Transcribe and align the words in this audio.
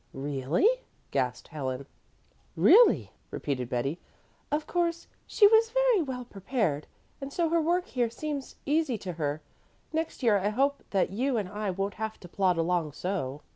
"Really?" 0.15 0.67
gasped 1.11 1.49
Helen. 1.49 1.85
"Really," 2.55 3.11
repeated 3.29 3.69
Betty. 3.69 3.99
"Of 4.51 4.65
course 4.65 5.05
she 5.27 5.45
was 5.45 5.69
very 5.69 6.01
well 6.01 6.25
prepared, 6.25 6.87
and 7.21 7.31
so 7.31 7.49
her 7.49 7.61
work 7.61 7.85
here 7.85 8.09
seems 8.09 8.55
easy 8.65 8.97
to 8.97 9.13
her. 9.13 9.43
Next 9.93 10.23
year 10.23 10.39
I 10.39 10.49
hope 10.49 10.81
that 10.89 11.11
you 11.11 11.37
and 11.37 11.47
I 11.47 11.69
won't 11.69 11.93
have 12.01 12.19
to 12.21 12.27
plod 12.27 12.57
along 12.57 12.93
so." 12.93 13.43